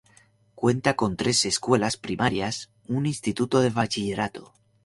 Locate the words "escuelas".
1.45-1.95